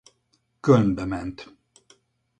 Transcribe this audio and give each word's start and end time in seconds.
Kölnbe 0.61 1.05
ment. 1.05 1.47